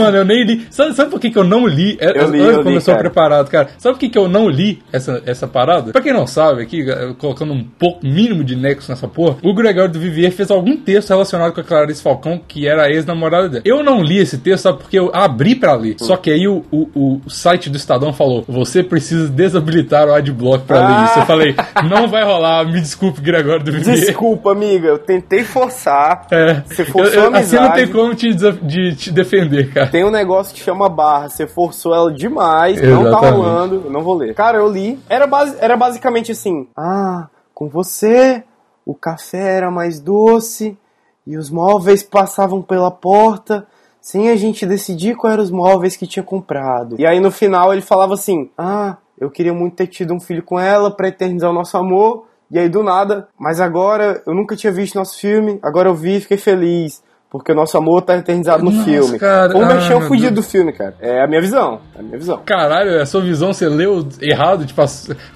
Mano, 0.00 0.16
eu 0.18 0.24
nem 0.24 0.44
li. 0.44 0.66
Sabe, 0.70 0.94
sabe 0.94 1.10
por 1.10 1.20
que, 1.20 1.30
que 1.30 1.38
eu 1.38 1.44
não 1.44 1.66
li? 1.66 1.96
É, 2.00 2.10
Eu 2.22 2.30
li, 2.30 2.40
Olha 2.40 2.50
eu 2.50 2.56
como 2.58 2.70
li, 2.70 2.74
eu 2.76 2.80
sou 2.80 2.94
cara. 2.94 3.04
preparado, 3.04 3.48
cara. 3.50 3.68
Sabe 3.78 3.94
por 3.94 4.00
que, 4.00 4.08
que 4.08 4.18
eu 4.18 4.28
não 4.28 4.48
li 4.48 4.82
essa, 4.92 5.22
essa 5.26 5.46
parada? 5.46 5.92
Pra 5.92 6.00
quem 6.02 6.12
não 6.12 6.26
sabe, 6.26 6.62
aqui, 6.62 6.84
colocando 7.18 7.52
um 7.52 7.64
pouco 7.64 8.04
mínimo 8.06 8.42
de 8.44 8.56
nexo 8.56 8.90
nessa 8.90 9.06
porra, 9.08 9.36
o 9.42 9.54
Gregório 9.54 9.92
do 9.92 9.98
Vivier 10.00 10.30
fez 10.32 10.50
algum 10.50 10.76
texto 10.76 11.10
relacionado 11.10 11.52
com 11.52 11.60
a 11.60 11.64
Clarice 11.64 12.02
Falcão, 12.02 12.40
que 12.46 12.66
era 12.66 12.84
a 12.84 12.90
ex-namorada 12.90 13.48
dela. 13.48 13.62
Eu 13.64 13.82
não 13.82 14.02
li 14.02 14.18
esse 14.18 14.38
texto, 14.38 14.64
sabe? 14.64 14.78
Porque 14.78 14.98
eu 14.98 15.10
abri 15.14 15.54
pra 15.54 15.74
ler. 15.74 15.96
Só 15.98 16.16
que 16.16 16.30
aí 16.30 16.46
o, 16.48 16.64
o, 16.70 17.20
o 17.24 17.30
site 17.30 17.68
do 17.70 17.76
Estadão 17.76 18.12
falou: 18.12 18.44
você 18.48 18.82
precisa 18.82 19.28
desabilitar 19.28 20.06
o 20.08 20.14
adblock 20.14 20.64
pra 20.66 20.78
ler 20.80 20.94
Ah. 20.94 21.04
isso. 21.10 21.18
Eu 21.20 21.26
falei: 21.26 21.54
não 21.88 22.08
vai 22.08 22.24
rolar, 22.24 22.64
me 22.66 22.80
desculpe, 22.80 23.20
Gregório 23.20 23.64
do 23.64 23.72
Vivier. 23.72 23.96
Desculpa, 23.96 24.52
amiga, 24.52 24.88
eu 24.88 24.98
tentei 24.98 25.44
forçar. 25.44 26.26
É. 26.30 26.62
Você 26.66 26.84
forçou 26.84 27.14
Eu- 27.14 27.24
eu- 27.30 27.34
a 27.34 27.38
assim 27.38 27.56
não 27.56 27.62
tem 27.72 27.84
amizade. 27.84 27.92
como 27.92 28.14
te, 28.14 28.34
de, 28.34 28.94
te 28.96 29.10
defender, 29.10 29.70
cara. 29.72 29.89
Tem 29.90 30.04
um 30.04 30.10
negócio 30.10 30.54
que 30.54 30.60
chama 30.60 30.88
barra, 30.88 31.28
você 31.28 31.46
forçou 31.46 31.94
ela 31.94 32.12
demais, 32.12 32.80
não 32.80 33.02
tá 33.04 33.08
Exatamente. 33.08 33.34
rolando, 33.34 33.82
eu 33.86 33.90
não 33.90 34.02
vou 34.02 34.14
ler. 34.14 34.34
Cara, 34.34 34.58
eu 34.58 34.68
li, 34.68 34.98
era, 35.08 35.26
basi- 35.26 35.56
era 35.60 35.76
basicamente 35.76 36.32
assim: 36.32 36.68
Ah, 36.76 37.28
com 37.54 37.68
você, 37.68 38.42
o 38.86 38.94
café 38.94 39.56
era 39.56 39.70
mais 39.70 40.00
doce 40.00 40.76
e 41.26 41.36
os 41.36 41.50
móveis 41.50 42.02
passavam 42.02 42.62
pela 42.62 42.90
porta 42.90 43.66
sem 44.00 44.30
a 44.30 44.36
gente 44.36 44.64
decidir 44.64 45.14
quais 45.16 45.34
eram 45.34 45.44
os 45.44 45.50
móveis 45.50 45.96
que 45.96 46.06
tinha 46.06 46.22
comprado. 46.22 46.96
E 46.98 47.06
aí 47.06 47.20
no 47.20 47.30
final 47.30 47.72
ele 47.72 47.82
falava 47.82 48.14
assim: 48.14 48.50
Ah, 48.56 48.96
eu 49.18 49.30
queria 49.30 49.52
muito 49.52 49.76
ter 49.76 49.86
tido 49.86 50.14
um 50.14 50.20
filho 50.20 50.42
com 50.42 50.58
ela 50.58 50.90
pra 50.90 51.08
eternizar 51.08 51.50
o 51.50 51.54
nosso 51.54 51.76
amor. 51.76 52.24
E 52.52 52.58
aí 52.58 52.68
do 52.68 52.82
nada, 52.82 53.28
mas 53.38 53.60
agora 53.60 54.22
eu 54.26 54.34
nunca 54.34 54.56
tinha 54.56 54.72
visto 54.72 54.96
nosso 54.96 55.16
filme, 55.18 55.60
agora 55.62 55.88
eu 55.88 55.94
vi 55.94 56.16
e 56.16 56.20
fiquei 56.20 56.36
feliz. 56.36 57.00
Porque 57.30 57.52
o 57.52 57.54
nosso 57.54 57.78
amor 57.78 58.02
tá 58.02 58.16
eternizado 58.16 58.64
no 58.64 58.72
Nossa, 58.72 58.84
filme. 58.84 59.18
cara. 59.18 59.56
Ou 59.56 59.62
Ah, 59.62 59.74
mexeu 59.74 60.00
meu 60.00 60.08
fudido 60.08 60.34
do 60.34 60.42
filme, 60.42 60.72
cara. 60.72 60.94
É 61.00 61.22
a 61.22 61.28
minha 61.28 61.40
visão. 61.40 61.78
É 61.96 62.00
a 62.00 62.02
minha 62.02 62.18
visão. 62.18 62.40
Caralho, 62.44 63.00
a 63.00 63.06
sua 63.06 63.20
visão, 63.20 63.52
você 63.52 63.68
leu 63.68 64.04
errado? 64.20 64.66
Tipo, 64.66 64.82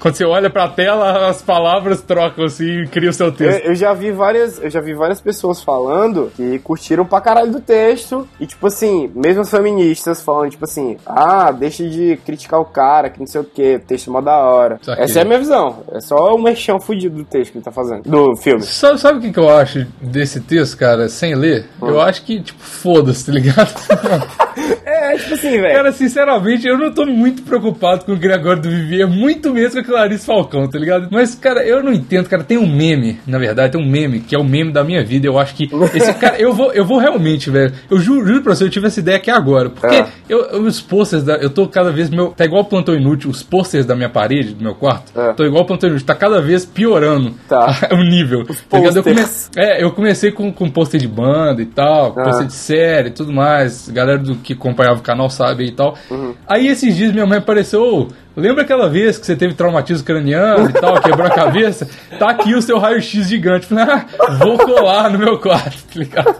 quando 0.00 0.14
você 0.16 0.24
olha 0.24 0.50
pra 0.50 0.68
tela, 0.68 1.28
as 1.28 1.40
palavras 1.40 2.02
trocam 2.02 2.44
assim 2.46 2.82
e 2.82 2.88
cria 2.88 3.10
o 3.10 3.12
seu 3.12 3.26
Eu, 3.26 3.32
texto. 3.32 3.64
eu 3.64 3.74
já 3.76 3.92
vi 3.94 4.10
várias, 4.10 4.60
eu 4.60 4.68
já 4.68 4.80
vi 4.80 4.92
várias 4.92 5.20
pessoas 5.20 5.62
falando 5.62 6.32
que 6.36 6.58
curtiram 6.58 7.04
pra 7.06 7.20
caralho 7.20 7.52
do 7.52 7.60
texto 7.60 8.26
e 8.40 8.46
tipo 8.46 8.66
assim, 8.66 9.08
mesmo 9.14 9.42
as 9.42 9.50
feministas 9.50 10.20
falando 10.20 10.50
tipo 10.50 10.64
assim, 10.64 10.96
ah, 11.06 11.52
deixa 11.52 11.88
de 11.88 12.18
criticar 12.26 12.58
o 12.60 12.64
cara, 12.64 13.08
que 13.08 13.20
não 13.20 13.26
sei 13.28 13.40
o 13.40 13.44
que, 13.44 13.76
o 13.76 13.80
texto 13.80 14.10
é 14.10 14.12
mó 14.12 14.20
da 14.20 14.36
hora. 14.36 14.80
Essa 14.98 15.20
é 15.20 15.22
a 15.22 15.24
minha 15.24 15.38
visão. 15.38 15.78
É 15.92 16.00
só 16.00 16.34
o 16.34 16.42
mexão 16.42 16.80
fudido 16.80 17.18
do 17.18 17.24
texto 17.24 17.52
que 17.52 17.58
ele 17.58 17.64
tá 17.64 17.70
fazendo, 17.70 18.02
do 18.02 18.34
filme. 18.36 18.62
Sabe, 18.62 18.98
sabe 19.00 19.18
o 19.18 19.22
que, 19.22 19.32
que 19.32 19.38
eu 19.38 19.48
acho 19.48 19.86
desse 20.00 20.40
texto, 20.40 20.76
cara, 20.76 21.08
sem 21.08 21.36
ler? 21.36 21.66
Eu 21.88 22.00
acho 22.00 22.22
que, 22.22 22.40
tipo, 22.40 22.60
foda-se, 22.60 23.26
tá 23.26 23.32
ligado? 23.32 23.72
É, 25.14 25.18
tipo 25.18 25.34
assim, 25.34 25.50
velho. 25.60 25.74
Cara, 25.74 25.92
sinceramente, 25.92 26.66
eu 26.66 26.76
não 26.78 26.90
tô 26.92 27.06
muito 27.06 27.42
preocupado 27.42 28.04
com 28.04 28.12
o 28.12 28.16
Gregório 28.16 28.62
do 28.62 28.68
Vivier, 28.70 29.06
muito 29.08 29.52
menos 29.52 29.72
com 29.72 29.80
a 29.80 29.84
Clarice 29.84 30.26
Falcão, 30.26 30.68
tá 30.68 30.78
ligado? 30.78 31.08
Mas, 31.10 31.34
cara, 31.34 31.64
eu 31.64 31.82
não 31.82 31.92
entendo, 31.92 32.28
cara, 32.28 32.42
tem 32.44 32.58
um 32.58 32.66
meme, 32.66 33.18
na 33.26 33.38
verdade, 33.38 33.72
tem 33.72 33.80
um 33.80 33.88
meme, 33.88 34.20
que 34.20 34.34
é 34.34 34.38
o 34.38 34.44
meme 34.44 34.72
da 34.72 34.82
minha 34.84 35.04
vida, 35.04 35.26
eu 35.26 35.38
acho 35.38 35.54
que 35.54 35.68
esse 35.94 36.12
cara, 36.18 36.36
eu 36.38 36.52
vou, 36.52 36.72
eu 36.72 36.84
vou 36.84 36.98
realmente, 36.98 37.50
velho, 37.50 37.72
eu 37.90 37.98
juro, 37.98 38.26
juro 38.26 38.42
pra 38.42 38.54
você, 38.54 38.64
eu 38.64 38.70
tive 38.70 38.86
essa 38.86 39.00
ideia 39.00 39.16
aqui 39.16 39.30
agora, 39.30 39.70
porque 39.70 39.94
É. 39.94 40.06
eu, 40.28 40.40
eu- 40.46 40.62
os 40.64 40.80
posters, 40.80 41.22
da, 41.22 41.36
eu 41.36 41.50
tô 41.50 41.66
cada 41.68 41.90
vez, 41.92 42.08
meu, 42.10 42.28
tá 42.28 42.44
igual 42.44 42.62
o 42.62 42.64
Plantão 42.64 42.94
Inútil, 42.94 43.30
os 43.30 43.42
posters 43.42 43.84
da 43.86 43.94
minha 43.94 44.08
parede, 44.08 44.54
do 44.54 44.62
meu 44.64 44.74
quarto, 44.74 45.12
É. 45.18 45.32
tô 45.34 45.44
igual 45.44 45.62
o 45.62 45.66
Plantão 45.66 45.88
Inútil, 45.88 46.06
tá 46.06 46.14
cada 46.14 46.40
vez 46.40 46.64
piorando 46.64 47.34
Tá. 47.48 47.66
o 47.92 47.96
nível, 48.02 48.44
tá 48.68 48.78
ligado? 48.78 48.96
Eu 48.96 49.02
come- 49.02 49.24
é, 49.56 49.82
eu 49.84 49.90
comecei 49.92 50.32
com, 50.32 50.52
com 50.52 50.68
pôster 50.70 51.00
de 51.00 51.06
banda 51.08 51.60
e 51.62 51.66
tal, 51.66 52.14
Ah. 52.16 52.24
pôster 52.24 52.46
de 52.46 52.52
série 52.52 53.08
e 53.08 53.12
tudo 53.12 53.32
mais. 53.32 53.88
Galera 53.88 54.18
do 54.18 54.34
que 54.36 54.52
acompanhava 54.54 55.00
canal 55.04 55.30
sabe 55.30 55.62
aí 55.64 55.68
e 55.68 55.72
tal. 55.72 55.96
Uhum. 56.10 56.34
Aí 56.48 56.66
esses 56.66 56.96
dias 56.96 57.12
minha 57.12 57.26
mãe 57.26 57.38
apareceu. 57.38 57.82
"Ô, 57.82 58.08
Lembra 58.36 58.64
aquela 58.64 58.88
vez 58.88 59.16
que 59.16 59.24
você 59.24 59.36
teve 59.36 59.54
traumatismo 59.54 60.04
craniano 60.04 60.68
e 60.68 60.72
tal, 60.72 61.00
quebrou 61.00 61.24
a 61.24 61.30
cabeça? 61.30 61.88
Tá 62.18 62.30
aqui 62.30 62.52
o 62.52 62.60
seu 62.60 62.80
raio-x 62.80 63.28
gigante. 63.28 63.64
Falei, 63.66 63.84
ah, 63.84 64.06
vou 64.40 64.58
colar 64.58 65.08
no 65.08 65.20
meu 65.20 65.38
quarto, 65.38 65.76
tá 65.86 66.00
ligado? 66.00 66.34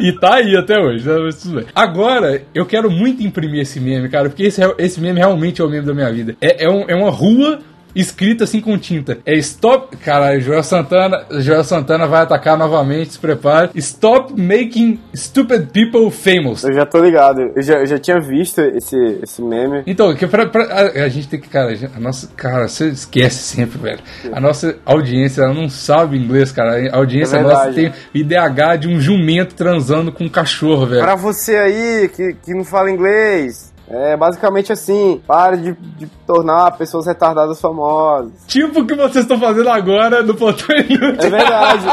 E 0.00 0.10
tá 0.12 0.36
aí 0.36 0.56
até 0.56 0.80
hoje, 0.80 1.06
né? 1.06 1.64
Agora, 1.74 2.40
eu 2.54 2.64
quero 2.64 2.90
muito 2.90 3.22
imprimir 3.22 3.60
esse 3.60 3.78
meme, 3.78 4.08
cara, 4.08 4.30
porque 4.30 4.44
esse, 4.44 4.62
esse 4.78 4.98
meme 5.02 5.18
realmente 5.18 5.60
é 5.60 5.64
o 5.64 5.68
meme 5.68 5.84
da 5.86 5.92
minha 5.92 6.10
vida. 6.10 6.34
É, 6.40 6.64
é, 6.64 6.70
um- 6.70 6.84
é 6.88 6.94
uma 6.94 7.10
rua 7.10 7.58
escrita 7.94 8.44
assim 8.44 8.60
com 8.60 8.76
tinta. 8.78 9.18
É 9.26 9.34
stop. 9.34 9.96
Caralho, 9.98 10.40
Joel 10.40 10.62
Santana. 10.62 11.24
Joel 11.40 11.64
Santana 11.64 12.06
vai 12.06 12.22
atacar 12.22 12.56
novamente, 12.56 13.12
se 13.12 13.18
prepare. 13.18 13.70
Stop 13.76 14.32
making 14.40 15.00
stupid 15.14 15.68
people 15.72 16.10
famous. 16.10 16.64
Eu 16.64 16.72
já 16.74 16.86
tô 16.86 16.98
ligado. 17.02 17.40
Eu 17.56 17.62
já, 17.62 17.74
eu 17.78 17.86
já 17.86 17.98
tinha 17.98 18.20
visto 18.20 18.60
esse, 18.60 18.96
esse 19.22 19.42
meme. 19.42 19.82
Então, 19.86 20.14
que 20.14 20.26
pra, 20.26 20.46
pra- 20.46 20.64
a, 20.64 21.04
a 21.04 21.08
gente 21.08 21.28
tem 21.28 21.40
que, 21.40 21.48
cara, 21.48 21.72
a 21.94 22.00
nossa, 22.00 22.28
cara, 22.36 22.68
você 22.68 22.88
esquece 22.88 23.36
sempre, 23.56 23.78
velho. 23.78 24.00
A 24.32 24.40
nossa 24.40 24.76
audiência, 24.84 25.42
ela 25.42 25.54
não 25.54 25.68
sabe 25.68 26.16
inglês, 26.16 26.52
cara. 26.52 26.88
A 26.92 26.96
audiência 26.96 27.36
É 27.38 27.42
nossa 27.42 27.72
tem 27.72 27.92
IDH 28.14 28.76
de 28.80 28.88
um 28.88 29.00
jumento 29.00 29.54
transando 29.54 30.12
com 30.12 30.24
um 30.24 30.28
cachorro, 30.28 30.86
velho. 30.86 31.02
Pra 31.02 31.14
você 31.14 31.56
aí 31.56 32.08
que, 32.14 32.34
que 32.44 32.54
não 32.54 32.64
fala 32.64 32.90
inglês, 32.90 33.72
é 33.90 34.16
basicamente 34.16 34.72
assim: 34.72 35.20
pare 35.26 35.56
de, 35.56 35.72
de 35.72 36.06
tornar 36.26 36.70
pessoas 36.72 37.06
retardadas 37.06 37.60
famosas. 37.60 38.32
Tipo 38.46 38.80
o 38.80 38.86
que 38.86 38.94
vocês 38.94 39.24
estão 39.24 39.38
fazendo 39.38 39.70
agora 39.70 40.22
no 40.22 40.34
Plantão 40.34 40.76
Inútil. 40.76 41.26
É 41.26 41.30
verdade. 41.30 41.86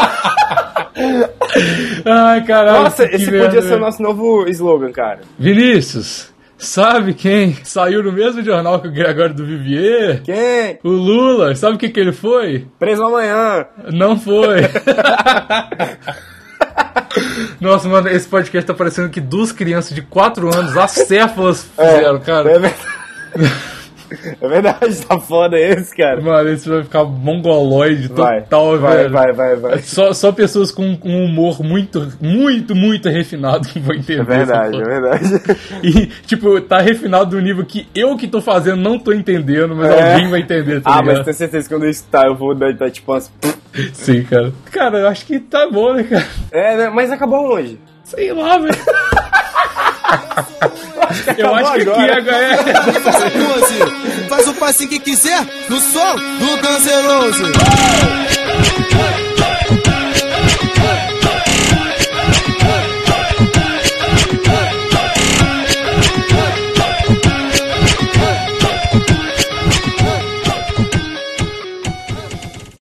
Ai, 2.06 2.44
caralho. 2.46 2.84
Nossa, 2.84 3.04
esse 3.06 3.26
podia 3.26 3.62
ser 3.62 3.76
o 3.76 3.80
nosso 3.80 4.02
novo 4.02 4.48
slogan, 4.50 4.92
cara. 4.92 5.22
Vinícius, 5.38 6.34
sabe 6.58 7.14
quem 7.14 7.54
saiu 7.64 8.04
no 8.04 8.12
mesmo 8.12 8.44
jornal 8.44 8.80
que 8.80 8.88
o 8.88 8.92
Gregório 8.92 9.36
do 9.36 9.46
Vivier? 9.46 10.22
Quem? 10.24 10.80
O 10.84 10.90
Lula, 10.90 11.56
sabe 11.56 11.76
o 11.76 11.78
que, 11.78 11.90
que 11.90 12.00
ele 12.00 12.12
foi? 12.12 12.68
Preso 12.80 13.04
amanhã. 13.04 13.66
Não 13.92 14.18
foi. 14.18 14.62
Nossa, 17.66 17.90
mano, 17.90 18.08
esse 18.08 18.28
podcast 18.28 18.68
tá 18.68 18.76
parecendo 18.76 19.10
que 19.10 19.20
duas 19.20 19.52
crianças 19.52 19.96
de 19.96 20.04
4 20.04 20.56
anos 20.56 20.78
acéfalas 20.78 21.64
fizeram, 21.64 22.20
cara. 22.20 22.52
É 22.52 22.60
verdade. 22.60 22.76
É 24.42 24.48
verdade, 24.48 25.06
tá 25.06 25.20
foda 25.20 25.58
esse, 25.60 25.96
cara. 25.96 26.22
Mano, 26.22 26.50
esse 26.50 26.68
vai 26.70 26.84
ficar 26.84 27.04
mongoloide 27.04 28.08
Vai, 28.10 28.42
total, 28.42 28.78
vai, 28.80 28.98
velho. 28.98 29.10
vai, 29.12 29.34
vai, 29.34 29.56
vai. 29.56 29.78
Só, 29.80 30.14
só 30.14 30.32
pessoas 30.32 30.72
com 30.72 30.98
um 31.04 31.26
humor 31.26 31.62
muito, 31.64 32.12
muito, 32.22 32.76
muito 32.76 33.10
refinado 33.10 33.68
que 33.68 33.80
vão 33.82 33.96
entender. 33.96 34.22
É 34.22 34.24
verdade, 34.24 34.82
é 34.82 34.84
verdade. 34.84 35.42
E, 35.84 36.08
tipo, 36.26 36.60
tá 36.62 36.80
refinado 36.80 37.32
do 37.32 37.42
nível 37.42 37.66
que 37.66 37.88
eu 37.96 38.16
que 38.18 38.28
tô 38.28 38.42
fazendo 38.42 38.78
não 38.82 38.98
tô 39.00 39.12
entendendo, 39.14 39.76
mas 39.76 39.90
É. 39.90 40.14
alguém 40.14 40.30
vai 40.30 40.40
entender, 40.42 40.82
tá 40.82 40.92
Ah, 40.92 41.02
ligado? 41.02 41.16
mas 41.18 41.26
tenho 41.26 41.38
certeza 41.38 41.68
que 41.70 41.74
quando 41.76 41.84
eu 41.84 41.90
estar 41.90 42.26
eu 42.26 42.36
vou 42.36 42.54
dar, 42.56 42.74
tipo 42.92 43.12
umas. 43.12 43.32
Sim, 43.94 44.24
cara. 44.24 44.54
Cara, 44.72 44.98
eu 45.00 45.08
acho 45.08 45.26
que 45.26 45.40
tá 45.40 45.70
bom, 45.70 45.94
né, 45.94 46.04
cara? 46.04 46.26
É, 46.52 46.78
né? 46.78 46.90
mas 46.90 47.12
acabou 47.12 47.56
onde? 47.58 47.80
Sei 48.04 48.32
lá, 48.32 48.58
velho. 48.58 48.74
eu 51.38 51.56
acho 51.56 51.74
que 51.74 51.80
aqui 51.82 51.92
agora. 51.92 52.18
agora 52.18 52.38
é 52.38 52.58
assim 54.76 54.88
que 54.90 55.00
quiser, 55.00 55.48
no 55.70 55.80
som 55.80 56.16
do 56.16 56.58
canceroso. 56.62 57.44